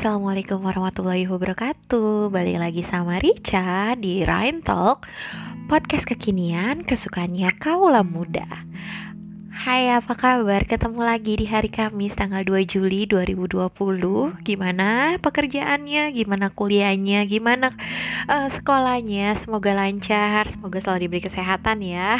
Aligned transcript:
Assalamualaikum 0.00 0.64
warahmatullahi 0.64 1.28
wabarakatuh. 1.28 2.32
Balik 2.32 2.56
lagi 2.56 2.80
sama 2.80 3.20
Rica 3.20 3.92
di 4.00 4.24
Ryan 4.24 4.64
Talk 4.64 5.04
Podcast 5.68 6.08
kekinian 6.08 6.88
kesukaannya 6.88 7.52
kaulah 7.60 8.00
muda 8.00 8.48
Hai 9.60 9.92
apa 9.92 10.16
kabar? 10.16 10.64
Ketemu 10.64 11.04
lagi 11.04 11.36
di 11.36 11.44
hari 11.44 11.68
Kamis 11.68 12.16
tanggal 12.16 12.40
2 12.48 12.64
Juli 12.64 13.04
2020 13.04 13.68
Gimana 14.40 15.20
pekerjaannya? 15.20 16.16
Gimana 16.16 16.48
kuliahnya? 16.48 17.28
Gimana 17.28 17.68
uh, 18.24 18.48
sekolahnya? 18.48 19.36
Semoga 19.36 19.76
lancar 19.76 20.48
Semoga 20.48 20.80
selalu 20.80 21.04
diberi 21.04 21.20
kesehatan 21.28 21.84
ya 21.84 22.16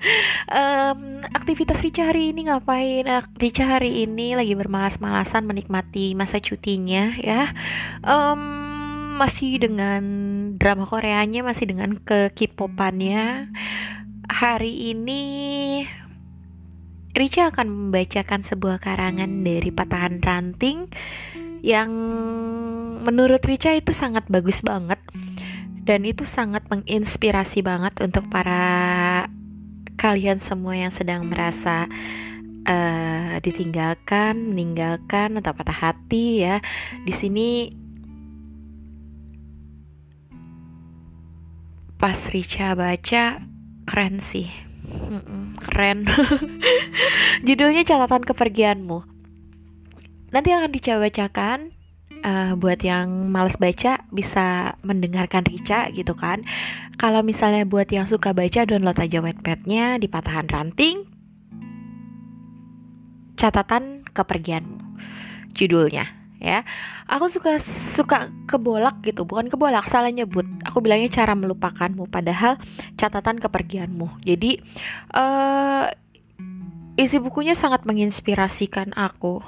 um, 0.64 1.20
Aktivitas 1.36 1.84
Rica 1.84 2.08
hari 2.08 2.32
ini 2.32 2.48
ngapain? 2.48 3.04
Rica 3.36 3.68
hari 3.68 4.08
ini 4.08 4.32
lagi 4.32 4.56
bermalas-malasan 4.56 5.44
menikmati 5.44 6.16
masa 6.16 6.40
cutinya 6.40 7.12
ya 7.20 7.52
um, 8.00 8.40
masih 9.20 9.60
dengan 9.60 10.00
drama 10.56 10.88
Koreanya 10.88 11.44
masih 11.44 11.68
dengan 11.68 12.00
ke 12.00 12.32
K-popannya 12.32 13.52
hari 14.32 14.96
ini 14.96 15.24
Rica 17.18 17.50
akan 17.50 17.66
membacakan 17.66 18.46
sebuah 18.46 18.78
karangan 18.78 19.42
dari 19.42 19.74
Patahan 19.74 20.22
Ranting 20.22 20.86
yang 21.66 21.90
menurut 23.02 23.42
Rica 23.42 23.74
itu 23.74 23.90
sangat 23.90 24.30
bagus 24.30 24.62
banget 24.62 25.02
dan 25.82 26.06
itu 26.06 26.22
sangat 26.22 26.62
menginspirasi 26.70 27.66
banget 27.66 27.98
untuk 27.98 28.30
para 28.30 29.26
kalian 29.98 30.38
semua 30.38 30.78
yang 30.78 30.94
sedang 30.94 31.26
merasa 31.26 31.90
uh, 32.62 33.34
ditinggalkan, 33.42 34.54
meninggalkan 34.54 35.42
atau 35.42 35.50
patah 35.58 35.74
hati 35.90 36.46
ya. 36.46 36.62
Di 37.02 37.10
sini 37.10 37.74
pas 41.98 42.20
Rica 42.30 42.78
baca 42.78 43.42
keren 43.90 44.22
sih 44.22 44.67
Keren. 45.64 46.04
Judulnya 47.46 47.82
catatan 47.86 48.24
kepergianmu. 48.24 48.98
Nanti 50.34 50.50
akan 50.52 50.70
dicoba-bacakan. 50.72 51.76
Uh, 52.18 52.58
buat 52.58 52.82
yang 52.82 53.30
males 53.30 53.54
baca 53.62 54.02
bisa 54.10 54.74
mendengarkan 54.82 55.46
Rica 55.46 55.86
gitu 55.94 56.18
kan. 56.18 56.42
Kalau 56.98 57.22
misalnya 57.22 57.62
buat 57.62 57.86
yang 57.94 58.10
suka 58.10 58.34
baca 58.34 58.66
download 58.66 58.98
aja 58.98 59.22
wetpadnya 59.22 60.02
di 60.02 60.10
Patahan 60.10 60.50
Ranting. 60.50 61.06
Catatan 63.38 64.02
kepergianmu. 64.10 64.82
Judulnya 65.54 66.17
ya 66.38 66.62
aku 67.10 67.30
suka 67.34 67.58
suka 67.98 68.30
kebolak 68.46 69.02
gitu 69.02 69.26
bukan 69.26 69.50
kebolak 69.50 69.86
salah 69.90 70.10
nyebut 70.10 70.46
aku 70.62 70.78
bilangnya 70.78 71.10
cara 71.10 71.34
melupakanmu 71.34 72.06
padahal 72.06 72.56
catatan 72.94 73.42
kepergianmu 73.42 74.22
jadi 74.22 74.62
uh, 75.14 75.90
isi 76.98 77.18
bukunya 77.18 77.58
sangat 77.58 77.82
menginspirasikan 77.86 78.94
aku 78.94 79.42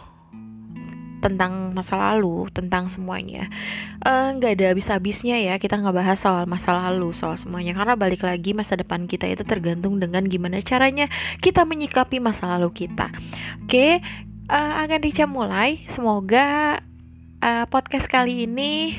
tentang 1.21 1.77
masa 1.77 2.01
lalu, 2.01 2.49
tentang 2.51 2.89
semuanya. 2.89 3.47
Eh, 4.01 4.27
nggak 4.41 4.51
uh, 4.51 4.57
ada 4.57 4.65
habis-habisnya 4.73 5.37
ya 5.37 5.55
kita 5.61 5.77
nggak 5.77 5.93
bahas 5.93 6.19
soal 6.19 6.49
masa 6.49 6.73
lalu, 6.73 7.13
soal 7.13 7.37
semuanya. 7.37 7.77
Karena 7.77 7.95
balik 7.95 8.25
lagi 8.25 8.57
masa 8.57 8.75
depan 8.75 9.05
kita 9.05 9.29
itu 9.29 9.45
tergantung 9.45 10.01
dengan 10.01 10.25
gimana 10.27 10.59
caranya 10.65 11.13
kita 11.45 11.69
menyikapi 11.69 12.19
masa 12.19 12.57
lalu 12.57 12.73
kita. 12.73 13.13
Oke, 13.69 14.01
uh, 14.51 14.83
akan 14.85 15.01
Rica 15.01 15.25
mulai. 15.31 15.87
Semoga 15.95 16.79
uh, 17.41 17.65
podcast 17.71 18.11
kali 18.11 18.51
ini 18.51 18.99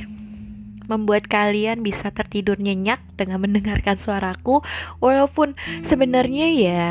membuat 0.88 1.28
kalian 1.32 1.84
bisa 1.84 2.12
tertidur 2.12 2.60
nyenyak 2.60 3.00
dengan 3.16 3.40
mendengarkan 3.40 3.96
suaraku 3.96 4.60
walaupun 5.00 5.56
sebenarnya 5.88 6.48
ya 6.52 6.88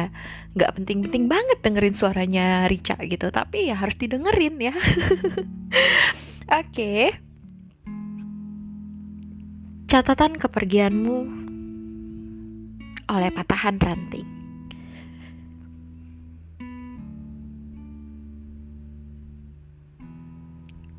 nggak 0.57 0.73
penting-penting 0.81 1.29
banget 1.29 1.61
dengerin 1.61 1.93
suaranya 1.93 2.65
Rica 2.65 2.97
gitu 3.05 3.29
tapi 3.29 3.69
ya 3.69 3.77
harus 3.77 4.01
didengerin 4.01 4.57
ya 4.57 4.73
oke 6.49 6.65
okay. 6.65 7.13
catatan 9.85 10.41
kepergianmu 10.41 11.19
oleh 13.13 13.31
patahan 13.37 13.77
ranting 13.77 14.40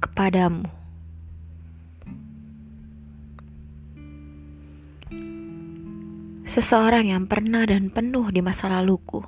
kepadamu. 0.02 0.66
Seseorang 6.52 7.08
yang 7.08 7.32
pernah 7.32 7.64
dan 7.64 7.88
penuh 7.88 8.28
di 8.28 8.44
masa 8.44 8.68
laluku. 8.68 9.24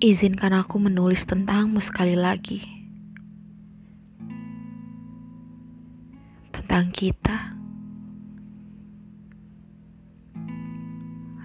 Izinkan 0.00 0.56
aku 0.56 0.80
menulis 0.80 1.22
tentangmu 1.28 1.78
sekali 1.78 2.16
lagi. 2.16 2.64
Tentang 6.50 6.88
kita. 6.90 7.54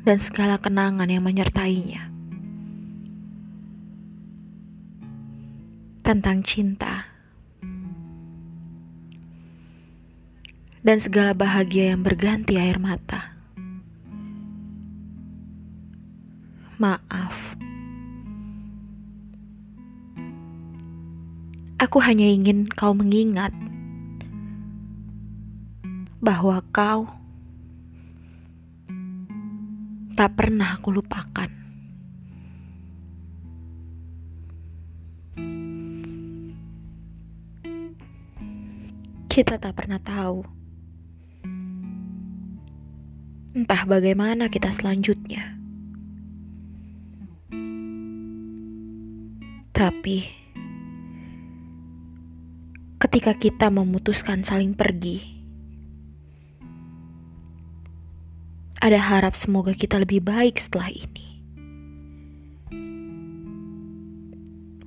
Dan 0.02 0.18
segala 0.18 0.58
kenangan 0.58 1.12
yang 1.12 1.22
menyertainya. 1.22 2.15
Tentang 6.06 6.46
cinta 6.46 7.10
dan 10.86 11.02
segala 11.02 11.34
bahagia 11.34 11.98
yang 11.98 12.06
berganti 12.06 12.62
air 12.62 12.78
mata. 12.78 13.34
Maaf, 16.78 17.34
aku 21.82 21.98
hanya 22.06 22.30
ingin 22.30 22.70
kau 22.70 22.94
mengingat 22.94 23.50
bahwa 26.22 26.62
kau 26.70 27.10
tak 30.14 30.38
pernah 30.38 30.78
aku 30.78 30.94
lupakan. 30.94 31.65
Kita 39.36 39.60
tak 39.60 39.76
pernah 39.76 40.00
tahu. 40.00 40.48
Entah 43.52 43.84
bagaimana 43.84 44.48
kita 44.48 44.72
selanjutnya. 44.72 45.60
Tapi 49.76 50.24
ketika 52.96 53.36
kita 53.36 53.68
memutuskan 53.68 54.48
saling 54.48 54.72
pergi, 54.72 55.20
ada 58.80 59.04
harap 59.04 59.36
semoga 59.36 59.76
kita 59.76 60.00
lebih 60.00 60.24
baik 60.24 60.64
setelah 60.64 60.96
ini. 60.96 61.44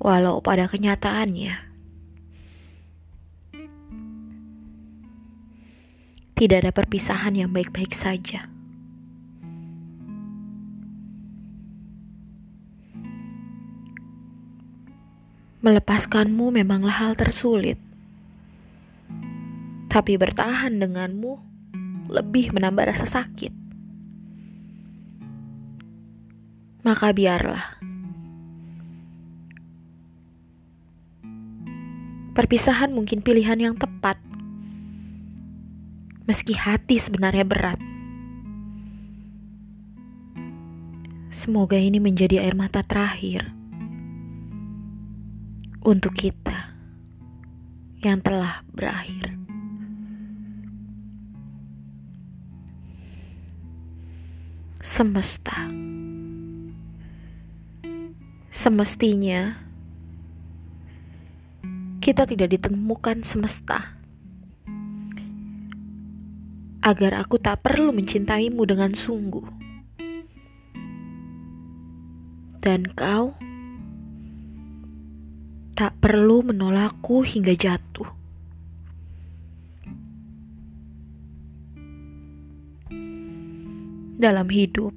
Walau 0.00 0.40
pada 0.40 0.64
kenyataannya, 0.72 1.67
tidak 6.38 6.62
ada 6.62 6.70
perpisahan 6.70 7.34
yang 7.34 7.50
baik-baik 7.50 7.90
saja. 7.90 8.46
Melepaskanmu 15.58 16.54
memanglah 16.54 16.94
hal 16.94 17.18
tersulit, 17.18 17.74
tapi 19.90 20.14
bertahan 20.14 20.78
denganmu 20.78 21.34
lebih 22.06 22.54
menambah 22.54 22.94
rasa 22.94 23.10
sakit. 23.10 23.50
Maka 26.86 27.10
biarlah 27.10 27.82
perpisahan 32.38 32.94
mungkin 32.94 33.18
pilihan 33.26 33.58
yang 33.58 33.74
tepat 33.74 34.27
meski 36.28 36.52
hati 36.52 37.00
sebenarnya 37.00 37.48
berat. 37.48 37.80
Semoga 41.32 41.80
ini 41.80 41.96
menjadi 41.96 42.44
air 42.44 42.52
mata 42.52 42.84
terakhir 42.84 43.48
untuk 45.80 46.12
kita 46.12 46.76
yang 48.04 48.20
telah 48.20 48.60
berakhir. 48.76 49.32
Semesta, 54.84 55.68
Semestinya 58.48 59.54
kita 62.00 62.24
tidak 62.24 62.56
ditemukan 62.56 63.22
semesta 63.22 63.97
agar 66.88 67.20
aku 67.20 67.36
tak 67.36 67.60
perlu 67.60 67.92
mencintaimu 67.92 68.64
dengan 68.64 68.96
sungguh. 68.96 69.44
Dan 72.64 72.88
kau 72.96 73.36
tak 75.76 75.92
perlu 76.00 76.48
menolakku 76.48 77.20
hingga 77.20 77.52
jatuh. 77.52 78.08
Dalam 84.18 84.50
hidup, 84.50 84.90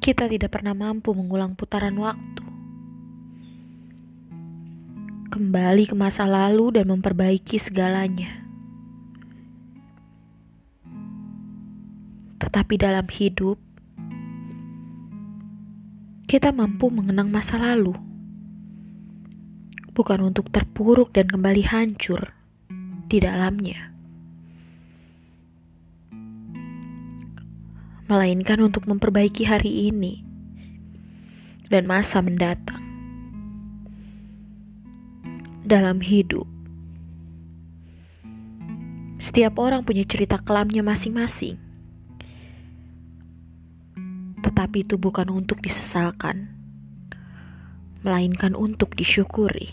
kita 0.00 0.24
tidak 0.24 0.48
pernah 0.54 0.72
mampu 0.72 1.12
mengulang 1.12 1.52
putaran 1.52 1.98
waktu. 2.00 2.49
Kembali 5.40 5.88
ke 5.88 5.96
masa 5.96 6.28
lalu 6.28 6.76
dan 6.76 6.92
memperbaiki 6.92 7.56
segalanya. 7.56 8.44
Tetapi 12.44 12.76
dalam 12.76 13.08
hidup, 13.08 13.56
kita 16.28 16.52
mampu 16.52 16.92
mengenang 16.92 17.32
masa 17.32 17.56
lalu, 17.56 17.96
bukan 19.96 20.28
untuk 20.28 20.52
terpuruk 20.52 21.08
dan 21.16 21.24
kembali 21.32 21.64
hancur 21.64 22.36
di 23.08 23.24
dalamnya. 23.24 23.88
melainkan 28.10 28.60
untuk 28.60 28.84
memperbaiki 28.90 29.46
hari 29.48 29.88
ini 29.88 30.20
dan 31.72 31.86
masa 31.88 32.18
mendatang. 32.20 32.89
Dalam 35.70 36.02
hidup, 36.02 36.50
setiap 39.22 39.54
orang 39.54 39.86
punya 39.86 40.02
cerita 40.02 40.42
kelamnya 40.42 40.82
masing-masing, 40.82 41.62
tetapi 44.42 44.82
itu 44.82 44.98
bukan 44.98 45.30
untuk 45.30 45.62
disesalkan, 45.62 46.50
melainkan 48.02 48.58
untuk 48.58 48.98
disyukuri, 48.98 49.70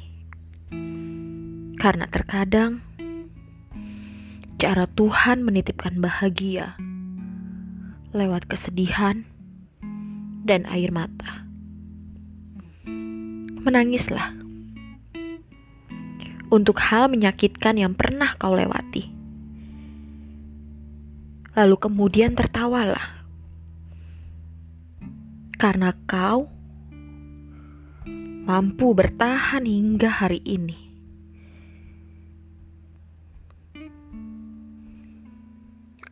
karena 1.82 2.06
terkadang 2.14 2.86
cara 4.62 4.86
Tuhan 4.86 5.42
menitipkan 5.42 5.98
bahagia 5.98 6.78
lewat 8.14 8.46
kesedihan 8.46 9.26
dan 10.46 10.62
air 10.70 10.94
mata. 10.94 11.42
Menangislah 13.66 14.46
untuk 16.48 16.80
hal 16.80 17.12
menyakitkan 17.12 17.76
yang 17.76 17.94
pernah 17.94 18.34
kau 18.40 18.56
lewati. 18.56 19.12
Lalu 21.58 21.76
kemudian 21.82 22.38
tertawalah 22.38 23.26
karena 25.58 25.92
kau 26.06 26.46
mampu 28.48 28.94
bertahan 28.94 29.66
hingga 29.66 30.08
hari 30.08 30.40
ini. 30.46 30.86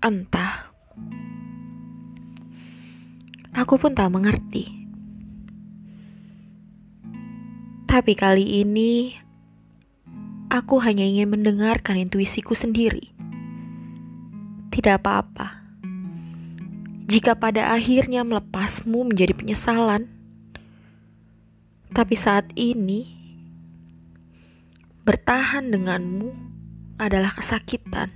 Entah 0.01 0.75
Aku 3.55 3.79
pun 3.79 3.95
tak 3.95 4.11
mengerti. 4.11 4.67
Tapi 7.87 8.11
kali 8.11 8.59
ini 8.59 9.15
aku 10.49 10.81
hanya 10.81 11.05
ingin 11.05 11.31
mendengarkan 11.31 11.97
intuisiku 11.97 12.53
sendiri. 12.53 13.13
Tidak 14.69 15.01
apa-apa. 15.01 15.63
Jika 17.05 17.37
pada 17.37 17.69
akhirnya 17.73 18.25
melepasmu 18.25 19.13
menjadi 19.13 19.37
penyesalan, 19.37 20.09
tapi 21.93 22.17
saat 22.17 22.49
ini 22.57 23.13
bertahan 25.05 25.69
denganmu 25.69 26.33
adalah 26.97 27.29
kesakitan. 27.37 28.09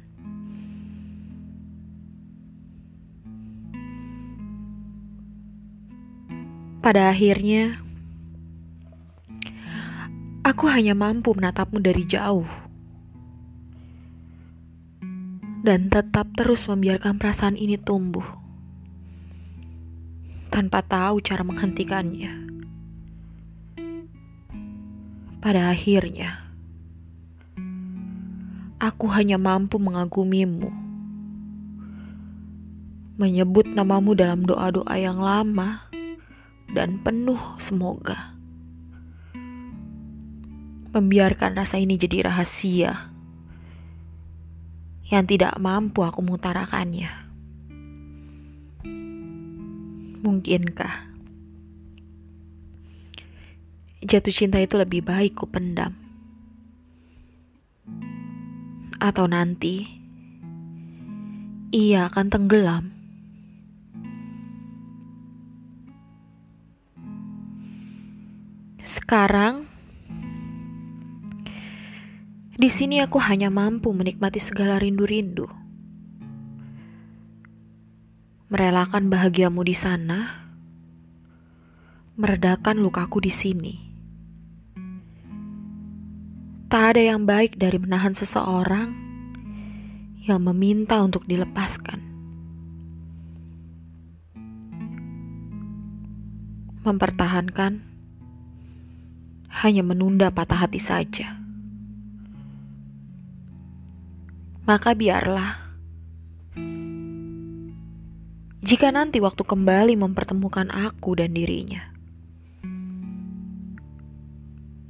Pada 6.79 7.11
akhirnya, 7.11 7.77
aku 10.43 10.71
hanya 10.71 10.95
mampu 10.95 11.35
menatapmu 11.35 11.83
dari 11.83 12.07
jauh 12.07 12.47
dan 15.59 15.91
tetap 15.91 16.31
terus 16.39 16.63
membiarkan 16.71 17.19
perasaan 17.19 17.59
ini 17.59 17.75
tumbuh 17.75 18.23
tanpa 20.49 20.81
tahu 20.81 21.21
cara 21.21 21.45
menghentikannya. 21.45 22.49
Pada 25.39 25.71
akhirnya, 25.71 26.51
aku 28.75 29.07
hanya 29.07 29.39
mampu 29.39 29.79
mengagumimu, 29.79 30.67
menyebut 33.15 33.63
namamu 33.71 34.19
dalam 34.19 34.43
doa-doa 34.43 34.95
yang 34.99 35.21
lama 35.21 35.87
dan 36.75 36.99
penuh 36.99 37.39
semoga. 37.55 38.38
Membiarkan 40.89 41.53
rasa 41.53 41.77
ini 41.77 42.01
jadi 42.01 42.25
rahasia 42.25 43.13
yang 45.09 45.25
tidak 45.29 45.53
mampu 45.61 46.01
aku 46.01 46.25
mengutarakannya. 46.25 47.29
Mungkinkah 50.25 51.13
jatuh 54.01 54.33
cinta 54.33 54.57
itu 54.57 54.81
lebih 54.81 55.05
baik 55.05 55.37
ku 55.37 55.45
pendam? 55.45 55.93
Atau 58.97 59.29
nanti 59.29 59.85
ia 61.69 62.09
akan 62.09 62.27
tenggelam 62.33 62.99
Sekarang, 68.89 69.68
di 72.59 72.67
sini 72.67 72.99
aku 72.99 73.23
hanya 73.23 73.47
mampu 73.47 73.95
menikmati 73.95 74.43
segala 74.43 74.83
rindu-rindu. 74.83 75.47
Merelakan 78.51 79.07
bahagiamu 79.07 79.63
di 79.63 79.71
sana, 79.71 80.43
meredakan 82.19 82.83
lukaku 82.83 83.23
di 83.23 83.31
sini. 83.31 83.75
Tak 86.67 86.83
ada 86.99 87.15
yang 87.15 87.23
baik 87.23 87.55
dari 87.55 87.79
menahan 87.79 88.11
seseorang 88.11 88.91
yang 90.27 90.43
meminta 90.43 90.99
untuk 90.99 91.23
dilepaskan. 91.31 92.03
Mempertahankan 96.83 97.87
hanya 99.63 99.83
menunda 99.87 100.27
patah 100.27 100.67
hati 100.67 100.83
saja. 100.83 101.38
Maka 104.69 104.93
biarlah. 104.93 105.57
Jika 108.61 108.93
nanti 108.93 109.17
waktu 109.17 109.41
kembali 109.41 109.97
mempertemukan 109.97 110.69
aku 110.69 111.17
dan 111.17 111.33
dirinya. 111.33 111.89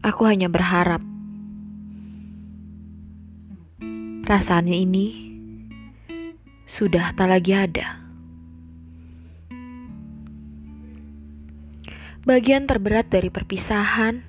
Aku 0.04 0.28
hanya 0.28 0.52
berharap 0.52 1.00
perasaan 4.28 4.68
ini 4.68 5.32
sudah 6.68 7.16
tak 7.16 7.32
lagi 7.32 7.56
ada. 7.56 8.04
Bagian 12.28 12.68
terberat 12.68 13.08
dari 13.08 13.32
perpisahan 13.32 14.28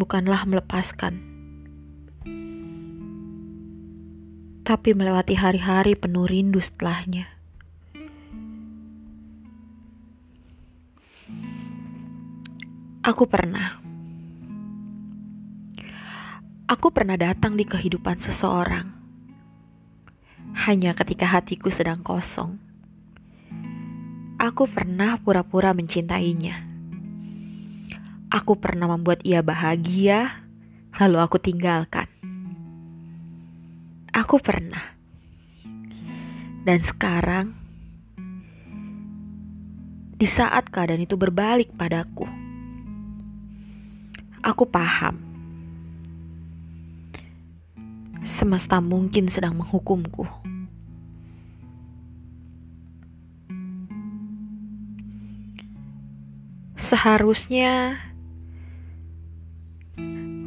bukanlah 0.00 0.48
melepaskan, 0.48 1.33
tapi 4.64 4.96
melewati 4.96 5.36
hari-hari 5.36 5.92
penuh 5.92 6.24
rindu 6.24 6.56
setelahnya. 6.56 7.28
Aku 13.04 13.28
pernah. 13.28 13.84
Aku 16.64 16.88
pernah 16.88 17.20
datang 17.20 17.60
di 17.60 17.68
kehidupan 17.68 18.24
seseorang. 18.24 18.88
Hanya 20.64 20.96
ketika 20.96 21.28
hatiku 21.28 21.68
sedang 21.68 22.00
kosong. 22.00 22.56
Aku 24.40 24.64
pernah 24.64 25.20
pura-pura 25.20 25.76
mencintainya. 25.76 26.64
Aku 28.32 28.56
pernah 28.56 28.88
membuat 28.88 29.20
ia 29.28 29.44
bahagia, 29.44 30.40
lalu 30.96 31.20
aku 31.20 31.36
tinggalkan. 31.36 32.13
Aku 34.14 34.38
pernah. 34.38 34.94
Dan 36.62 36.86
sekarang, 36.86 37.50
di 40.14 40.22
saat 40.30 40.70
keadaan 40.70 41.02
itu 41.02 41.18
berbalik 41.18 41.74
padaku, 41.74 42.22
aku 44.38 44.64
paham. 44.70 45.18
Semesta 48.22 48.78
mungkin 48.78 49.26
sedang 49.26 49.58
menghukumku. 49.58 50.30
Seharusnya 56.78 57.98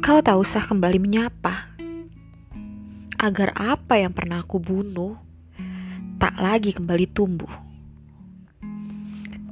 kau 0.00 0.24
tak 0.24 0.40
usah 0.40 0.64
kembali 0.64 0.96
menyapa. 0.96 1.77
Agar 3.18 3.50
apa 3.58 3.98
yang 3.98 4.14
pernah 4.14 4.46
aku 4.46 4.62
bunuh 4.62 5.18
tak 6.22 6.38
lagi 6.38 6.70
kembali 6.70 7.06
tumbuh. 7.10 7.50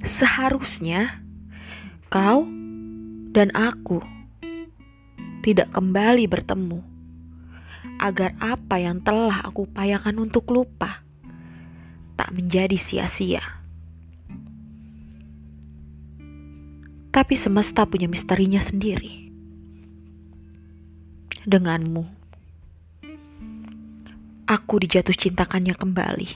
Seharusnya 0.07 1.19
kau 2.07 2.47
dan 3.35 3.51
aku 3.53 3.99
tidak 5.43 5.75
kembali 5.75 6.31
bertemu. 6.31 6.81
Agar 7.99 8.39
apa 8.39 8.79
yang 8.79 9.03
telah 9.03 9.43
aku 9.43 9.67
upayakan 9.67 10.31
untuk 10.31 10.47
lupa 10.55 11.03
tak 12.15 12.31
menjadi 12.39 12.79
sia-sia. 12.79 13.43
Tapi 17.11 17.35
semesta 17.35 17.83
punya 17.83 18.07
misterinya 18.07 18.63
sendiri 18.63 19.27
denganmu. 21.47 22.16
Aku 24.47 24.79
dijatuh 24.79 25.11
cintakannya 25.11 25.75
kembali. 25.75 26.31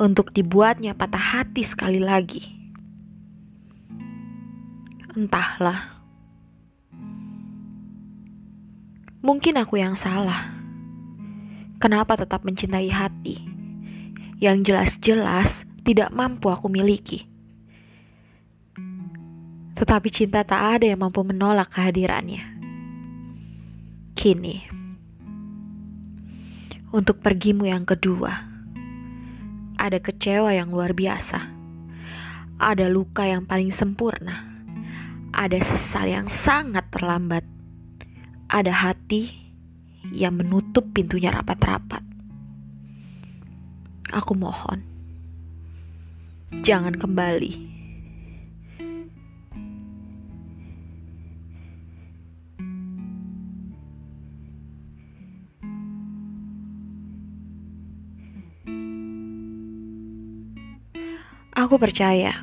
Untuk 0.00 0.32
dibuatnya 0.32 0.96
patah 0.96 1.20
hati 1.20 1.60
sekali 1.60 2.00
lagi. 2.00 2.48
Entahlah. 5.12 6.00
Mungkin 9.20 9.60
aku 9.60 9.78
yang 9.78 9.92
salah. 9.92 10.48
Kenapa 11.76 12.16
tetap 12.16 12.40
mencintai 12.42 12.88
hati 12.88 13.36
yang 14.40 14.64
jelas-jelas 14.64 15.68
tidak 15.84 16.08
mampu 16.08 16.48
aku 16.48 16.72
miliki? 16.72 17.28
Tetapi 19.76 20.08
cinta 20.08 20.40
tak 20.40 20.80
ada 20.80 20.88
yang 20.88 21.04
mampu 21.04 21.20
menolak 21.20 21.68
kehadirannya 21.68 22.52
kini. 24.22 24.81
Untuk 26.92 27.24
pergimu 27.24 27.64
yang 27.64 27.88
kedua, 27.88 28.44
ada 29.80 29.96
kecewa 29.96 30.52
yang 30.52 30.68
luar 30.68 30.92
biasa, 30.92 31.40
ada 32.60 32.84
luka 32.92 33.24
yang 33.24 33.48
paling 33.48 33.72
sempurna, 33.72 34.44
ada 35.32 35.56
sesal 35.64 36.12
yang 36.12 36.28
sangat 36.28 36.84
terlambat, 36.92 37.48
ada 38.52 38.68
hati 38.76 39.32
yang 40.12 40.36
menutup 40.36 40.84
pintunya 40.92 41.32
rapat-rapat. 41.32 42.04
Aku 44.12 44.36
mohon, 44.36 44.84
jangan 46.60 46.92
kembali 46.92 47.81
Aku 61.62 61.78
percaya, 61.78 62.42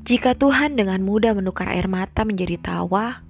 jika 0.00 0.32
Tuhan 0.32 0.80
dengan 0.80 1.04
mudah 1.04 1.36
menukar 1.36 1.68
air 1.68 1.84
mata 1.92 2.24
menjadi 2.24 2.56
tawa, 2.56 3.20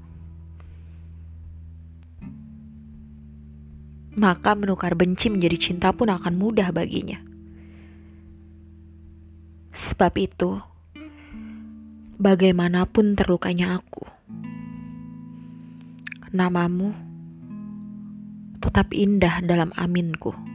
maka 4.14 4.54
menukar 4.54 4.94
benci 4.94 5.34
menjadi 5.34 5.58
cinta 5.58 5.90
pun 5.90 6.14
akan 6.14 6.30
mudah 6.38 6.70
baginya. 6.70 7.18
Sebab 9.74 10.14
itu, 10.22 10.62
bagaimanapun 12.22 13.18
terlukanya 13.18 13.82
aku, 13.82 14.06
namamu 16.30 16.94
tetap 18.62 18.94
indah 18.94 19.42
dalam 19.42 19.74
aminku. 19.74 20.51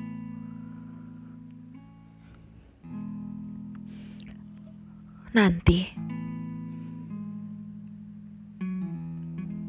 Nanti, 5.35 5.91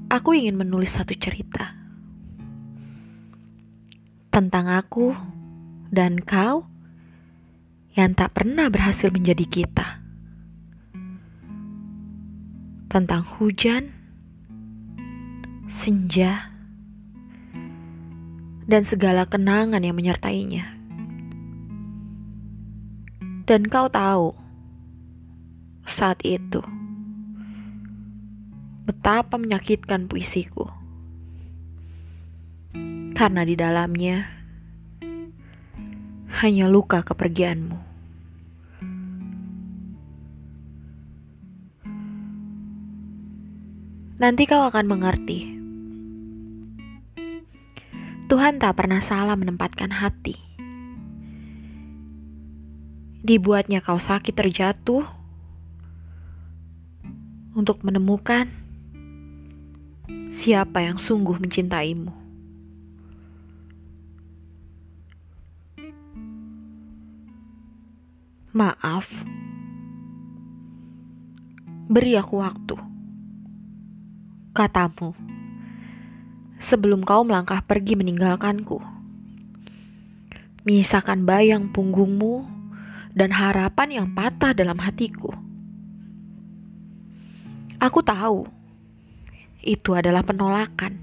aku 0.06 0.38
ingin 0.38 0.54
menulis 0.54 0.94
satu 0.94 1.18
cerita 1.18 1.74
tentang 4.30 4.70
aku 4.70 5.18
dan 5.90 6.22
kau 6.22 6.62
yang 7.98 8.14
tak 8.14 8.38
pernah 8.38 8.70
berhasil 8.70 9.10
menjadi 9.10 9.42
kita. 9.42 9.98
Tentang 12.86 13.26
hujan, 13.36 13.90
senja, 15.66 16.54
dan 18.70 18.86
segala 18.86 19.26
kenangan 19.26 19.82
yang 19.82 19.98
menyertainya. 19.98 20.70
Dan 23.50 23.66
kau 23.66 23.90
tahu, 23.90 24.37
saat 25.98 26.22
itu. 26.22 26.62
Betapa 28.86 29.34
menyakitkan 29.34 30.06
puisiku. 30.06 30.70
Karena 33.18 33.42
di 33.42 33.58
dalamnya 33.58 34.30
hanya 36.38 36.70
luka 36.70 37.02
kepergianmu. 37.02 37.74
Nanti 44.22 44.42
kau 44.46 44.62
akan 44.62 44.86
mengerti. 44.86 45.58
Tuhan 48.30 48.62
tak 48.62 48.78
pernah 48.78 49.02
salah 49.02 49.34
menempatkan 49.34 49.90
hati. 49.90 50.38
Dibuatnya 53.18 53.82
kau 53.82 53.98
sakit 53.98 54.34
terjatuh 54.34 55.17
untuk 57.58 57.82
menemukan 57.82 58.46
siapa 60.30 60.86
yang 60.86 60.94
sungguh 60.94 61.42
mencintaimu. 61.42 62.14
Maaf, 68.54 69.10
beri 71.90 72.14
aku 72.14 72.38
waktu, 72.38 72.78
katamu, 74.54 75.18
sebelum 76.62 77.02
kau 77.02 77.26
melangkah 77.26 77.58
pergi 77.58 77.98
meninggalkanku. 77.98 78.78
Menyisakan 80.62 81.26
bayang 81.26 81.70
punggungmu 81.74 82.46
dan 83.14 83.34
harapan 83.34 84.02
yang 84.02 84.06
patah 84.14 84.54
dalam 84.54 84.78
hatiku. 84.78 85.47
Aku 87.78 88.02
tahu 88.02 88.50
itu 89.62 89.94
adalah 89.94 90.26
penolakan, 90.26 90.98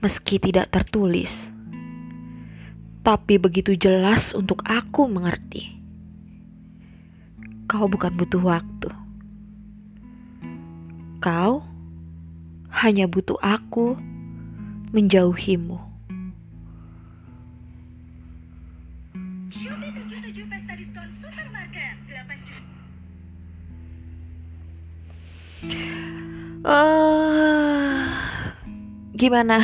meski 0.00 0.40
tidak 0.40 0.72
tertulis, 0.72 1.52
tapi 3.04 3.36
begitu 3.36 3.76
jelas 3.76 4.32
untuk 4.32 4.64
aku 4.64 5.04
mengerti. 5.04 5.76
Kau 7.68 7.92
bukan 7.92 8.08
butuh 8.16 8.40
waktu, 8.40 8.88
kau 11.20 11.60
hanya 12.72 13.04
butuh 13.04 13.36
aku 13.44 14.00
menjauhimu. 14.96 15.89
Gimana? 29.20 29.60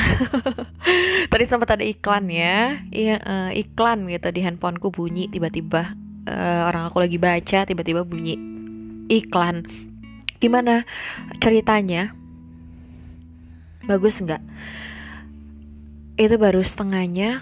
tadi 1.32 1.44
sempat 1.48 1.72
ada 1.72 1.84
iklan 1.84 2.28
ya. 2.28 2.84
Iya 2.92 3.16
uh, 3.24 3.50
iklan 3.56 4.04
gitu 4.12 4.28
di 4.28 4.44
handphoneku 4.44 4.92
bunyi 4.92 5.32
tiba-tiba 5.32 5.96
uh, 6.28 6.68
orang 6.68 6.92
aku 6.92 7.00
lagi 7.00 7.16
baca 7.16 7.64
tiba-tiba 7.64 8.04
bunyi 8.04 8.36
iklan. 9.08 9.64
Gimana 10.36 10.84
ceritanya? 11.40 12.12
Bagus 13.88 14.20
nggak? 14.20 14.44
Itu 16.20 16.36
baru 16.36 16.60
setengahnya. 16.60 17.40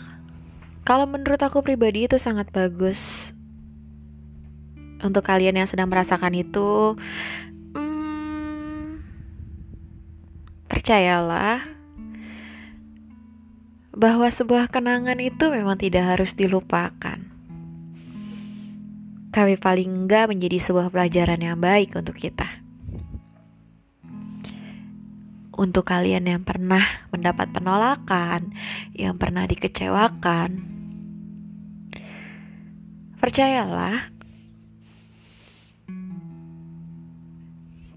Kalau 0.86 1.10
menurut 1.10 1.40
aku 1.42 1.64
pribadi 1.66 2.06
itu 2.06 2.20
sangat 2.22 2.54
bagus. 2.54 3.32
Untuk 5.02 5.26
kalian 5.26 5.58
yang 5.58 5.68
sedang 5.68 5.90
merasakan 5.90 6.32
itu 6.32 6.96
hmm, 7.76 9.04
percayalah 10.70 11.73
bahwa 13.94 14.26
sebuah 14.26 14.74
kenangan 14.74 15.22
itu 15.22 15.46
memang 15.54 15.78
tidak 15.78 16.18
harus 16.18 16.34
dilupakan. 16.34 17.18
Tapi 19.30 19.54
paling 19.58 20.06
enggak 20.06 20.30
menjadi 20.30 20.58
sebuah 20.62 20.90
pelajaran 20.90 21.42
yang 21.42 21.58
baik 21.58 21.94
untuk 21.94 22.18
kita. 22.18 22.46
Untuk 25.54 25.86
kalian 25.86 26.26
yang 26.26 26.42
pernah 26.42 26.82
mendapat 27.14 27.54
penolakan, 27.54 28.50
yang 28.94 29.14
pernah 29.14 29.46
dikecewakan, 29.46 30.50
percayalah, 33.22 34.10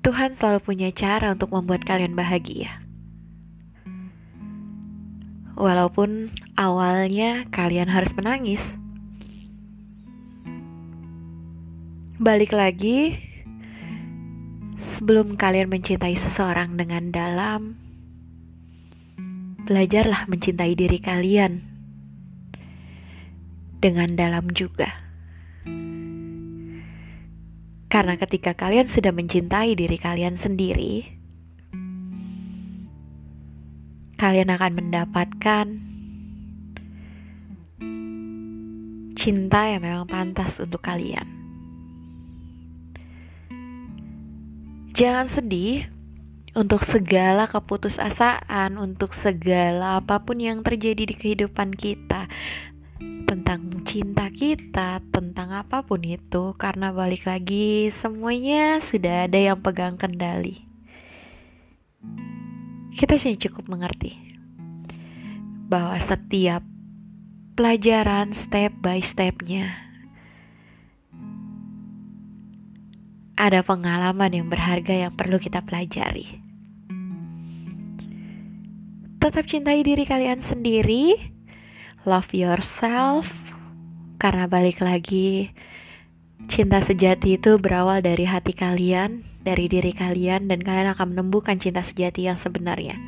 Tuhan 0.05 0.37
selalu 0.37 0.59
punya 0.61 0.89
cara 0.93 1.33
untuk 1.33 1.49
membuat 1.49 1.81
kalian 1.81 2.13
bahagia. 2.13 2.87
Walaupun 5.57 6.29
awalnya 6.53 7.49
kalian 7.49 7.89
harus 7.89 8.13
menangis. 8.13 8.61
Balik 12.21 12.53
lagi, 12.53 13.17
sebelum 14.77 15.33
kalian 15.33 15.73
mencintai 15.73 16.13
seseorang 16.13 16.77
dengan 16.77 17.09
dalam, 17.09 17.73
belajarlah 19.65 20.29
mencintai 20.29 20.77
diri 20.77 21.01
kalian 21.01 21.65
dengan 23.81 24.13
dalam 24.13 24.53
juga. 24.53 24.93
Karena 27.89 28.13
ketika 28.21 28.53
kalian 28.53 28.85
sudah 28.85 29.09
mencintai 29.09 29.73
diri 29.73 29.97
kalian 29.97 30.37
sendiri, 30.37 31.16
kalian 34.17 34.50
akan 34.50 34.71
mendapatkan 34.74 35.65
cinta 39.17 39.59
yang 39.69 39.81
memang 39.86 40.05
pantas 40.09 40.57
untuk 40.57 40.81
kalian. 40.81 41.25
Jangan 44.97 45.29
sedih 45.29 45.86
untuk 46.57 46.81
segala 46.81 47.45
keputusasaan, 47.45 48.81
untuk 48.81 49.13
segala 49.13 50.01
apa 50.01 50.25
pun 50.25 50.41
yang 50.41 50.65
terjadi 50.65 51.05
di 51.05 51.13
kehidupan 51.13 51.77
kita, 51.77 52.25
tentang 53.29 53.86
cinta 53.86 54.33
kita, 54.33 55.05
tentang 55.13 55.53
apa 55.53 55.86
pun 55.86 56.01
itu, 56.01 56.57
karena 56.57 56.89
balik 56.89 57.29
lagi 57.29 57.93
semuanya 57.93 58.81
sudah 58.81 59.29
ada 59.29 59.38
yang 59.38 59.62
pegang 59.62 60.01
kendali 60.01 60.66
kita 62.97 63.13
hanya 63.13 63.37
cukup 63.37 63.69
mengerti 63.69 64.17
bahwa 65.69 65.93
setiap 66.01 66.65
pelajaran 67.53 68.33
step 68.33 68.73
by 68.81 69.05
stepnya 69.05 69.69
ada 73.38 73.62
pengalaman 73.62 74.33
yang 74.33 74.49
berharga 74.49 75.05
yang 75.07 75.13
perlu 75.13 75.38
kita 75.38 75.62
pelajari. 75.62 76.41
Tetap 79.21 79.45
cintai 79.45 79.86
diri 79.86 80.01
kalian 80.01 80.41
sendiri, 80.41 81.13
love 82.01 82.33
yourself, 82.33 83.29
karena 84.17 84.49
balik 84.49 84.81
lagi, 84.81 85.53
cinta 86.49 86.81
sejati 86.81 87.38
itu 87.38 87.62
berawal 87.62 88.01
dari 88.01 88.25
hati 88.25 88.57
kalian 88.57 89.37
dari 89.47 89.71
diri 89.71 89.95
kalian 89.95 90.51
dan 90.51 90.60
kalian 90.60 90.91
akan 90.91 91.15
menemukan 91.15 91.55
cinta 91.55 91.79
sejati 91.79 92.27
yang 92.27 92.36
sebenarnya. 92.36 92.99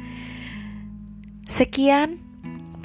Sekian 1.52 2.24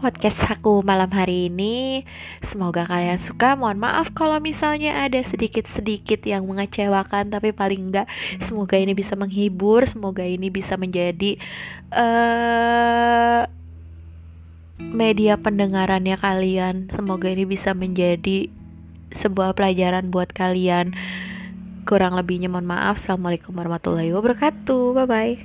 podcast 0.03 0.43
aku 0.45 0.83
malam 0.83 1.09
hari 1.15 1.47
ini. 1.49 2.03
Semoga 2.43 2.85
kalian 2.85 3.23
suka. 3.23 3.55
Mohon 3.55 3.89
maaf 3.89 4.11
kalau 4.13 4.43
misalnya 4.43 5.07
ada 5.07 5.23
sedikit-sedikit 5.23 6.27
yang 6.27 6.45
mengecewakan, 6.45 7.31
tapi 7.31 7.55
paling 7.55 7.89
enggak 7.89 8.11
semoga 8.43 8.75
ini 8.75 8.93
bisa 8.93 9.15
menghibur, 9.15 9.87
semoga 9.87 10.27
ini 10.27 10.51
bisa 10.51 10.75
menjadi 10.77 11.39
uh, 11.95 13.47
media 14.83 15.39
pendengarannya 15.39 16.19
kalian. 16.19 16.91
Semoga 16.93 17.31
ini 17.31 17.47
bisa 17.47 17.73
menjadi 17.73 18.51
sebuah 19.15 19.55
pelajaran 19.57 20.11
buat 20.11 20.35
kalian. 20.35 20.93
Kurang 21.85 22.17
lebihnya 22.17 22.49
mohon 22.49 22.65
maaf. 22.65 23.01
Assalamualaikum 23.01 23.53
warahmatullahi 23.53 24.11
wabarakatuh. 24.13 24.97
Bye 24.97 25.07
bye. 25.07 25.37